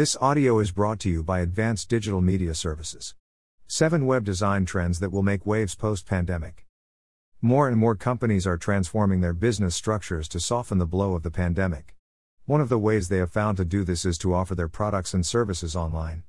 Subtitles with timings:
[0.00, 3.14] This audio is brought to you by Advanced Digital Media Services.
[3.66, 6.66] 7 Web Design Trends That Will Make Waves Post Pandemic.
[7.42, 11.30] More and more companies are transforming their business structures to soften the blow of the
[11.30, 11.98] pandemic.
[12.46, 15.12] One of the ways they have found to do this is to offer their products
[15.12, 16.22] and services online.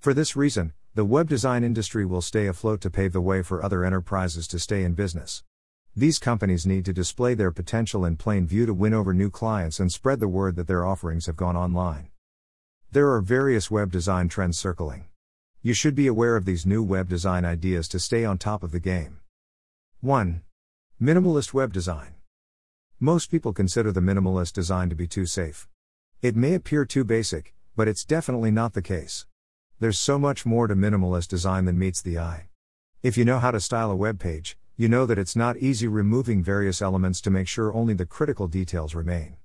[0.00, 3.64] For this reason, the web design industry will stay afloat to pave the way for
[3.64, 5.44] other enterprises to stay in business.
[5.94, 9.78] These companies need to display their potential in plain view to win over new clients
[9.78, 12.08] and spread the word that their offerings have gone online.
[12.92, 15.06] There are various web design trends circling.
[15.62, 18.70] You should be aware of these new web design ideas to stay on top of
[18.70, 19.20] the game.
[20.02, 20.42] 1.
[21.00, 22.16] Minimalist web design.
[23.00, 25.68] Most people consider the minimalist design to be too safe.
[26.20, 29.24] It may appear too basic, but it's definitely not the case.
[29.80, 32.48] There's so much more to minimalist design than meets the eye.
[33.02, 35.88] If you know how to style a web page, you know that it's not easy
[35.88, 39.36] removing various elements to make sure only the critical details remain.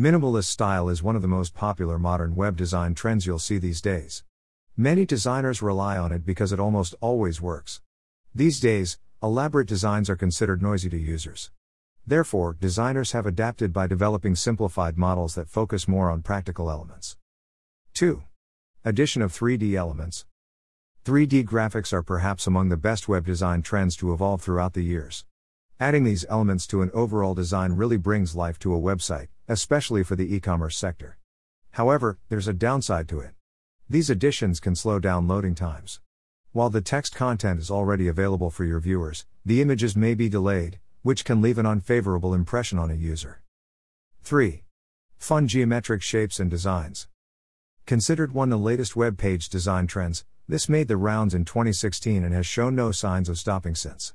[0.00, 3.82] Minimalist style is one of the most popular modern web design trends you'll see these
[3.82, 4.24] days.
[4.74, 7.82] Many designers rely on it because it almost always works.
[8.34, 11.50] These days, elaborate designs are considered noisy to users.
[12.06, 17.18] Therefore, designers have adapted by developing simplified models that focus more on practical elements.
[17.92, 18.22] 2.
[18.86, 20.24] Addition of 3D elements.
[21.04, 25.26] 3D graphics are perhaps among the best web design trends to evolve throughout the years.
[25.80, 30.14] Adding these elements to an overall design really brings life to a website, especially for
[30.14, 31.16] the e commerce sector.
[31.70, 33.30] However, there's a downside to it.
[33.88, 36.00] These additions can slow down loading times.
[36.52, 40.78] While the text content is already available for your viewers, the images may be delayed,
[41.00, 43.40] which can leave an unfavorable impression on a user.
[44.22, 44.64] 3.
[45.16, 47.08] Fun geometric shapes and designs.
[47.86, 52.22] Considered one of the latest web page design trends, this made the rounds in 2016
[52.22, 54.12] and has shown no signs of stopping since.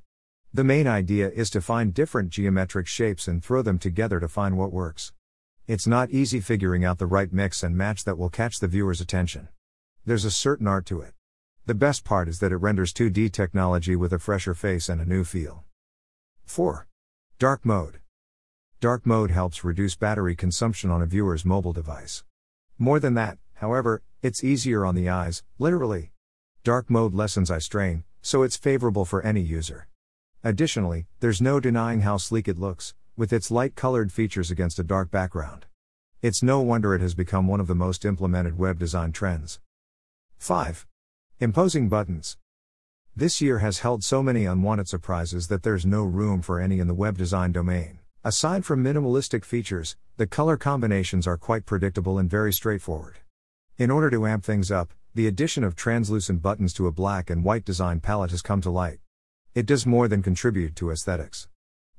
[0.55, 4.57] The main idea is to find different geometric shapes and throw them together to find
[4.57, 5.11] what works.
[5.67, 9.01] It's not easy figuring out the right mix and match that will catch the viewer's
[9.01, 9.49] attention.
[10.05, 11.13] There's a certain art to it.
[11.65, 15.05] The best part is that it renders 2D technology with a fresher face and a
[15.05, 15.65] new feel.
[16.45, 16.87] 4.
[17.37, 17.99] Dark mode.
[18.79, 22.23] Dark mode helps reduce battery consumption on a viewer's mobile device.
[22.79, 26.13] More than that, however, it's easier on the eyes, literally.
[26.63, 29.89] Dark mode lessens eye strain, so it's favorable for any user.
[30.45, 34.83] Additionally, there's no denying how sleek it looks, with its light colored features against a
[34.83, 35.65] dark background.
[36.21, 39.59] It's no wonder it has become one of the most implemented web design trends.
[40.37, 40.85] 5.
[41.39, 42.37] Imposing buttons.
[43.15, 46.87] This year has held so many unwanted surprises that there's no room for any in
[46.87, 47.97] the web design domain.
[48.23, 53.17] Aside from minimalistic features, the color combinations are quite predictable and very straightforward.
[53.79, 57.43] In order to amp things up, the addition of translucent buttons to a black and
[57.43, 58.99] white design palette has come to light.
[59.55, 61.47] It does more than contribute to aesthetics.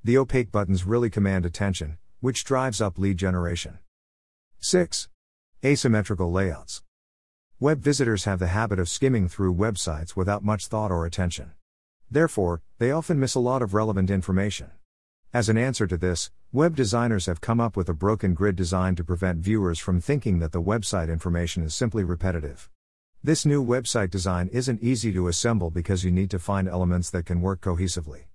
[0.04, 3.78] The opaque buttons really command attention, which drives up lead generation.
[4.58, 5.08] 6.
[5.64, 6.82] Asymmetrical layouts.
[7.58, 11.52] Web visitors have the habit of skimming through websites without much thought or attention.
[12.10, 14.72] Therefore, they often miss a lot of relevant information.
[15.32, 18.96] As an answer to this, web designers have come up with a broken grid design
[18.96, 22.68] to prevent viewers from thinking that the website information is simply repetitive.
[23.24, 27.26] This new website design isn't easy to assemble because you need to find elements that
[27.26, 28.26] can work cohesively.